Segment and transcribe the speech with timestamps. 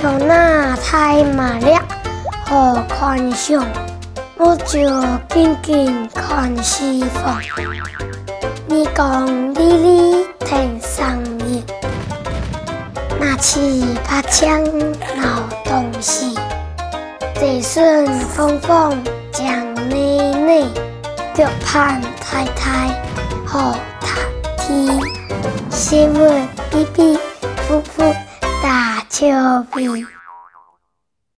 [0.00, 1.82] 有那太麻了，
[2.46, 3.66] 好看上，
[4.36, 4.78] 我就
[5.28, 7.40] 紧紧看西方。
[8.68, 11.64] 你讲哩哩听声音，
[13.18, 14.62] 拿起把枪
[15.16, 16.38] 闹东西，
[17.34, 20.72] 这顺风风将你你，
[21.34, 22.88] 脚盼太太
[23.44, 24.24] 好谈
[24.58, 25.00] 天，
[25.70, 27.18] 新闻比比
[27.66, 28.14] 夫妇
[28.62, 30.17] 打俏皮。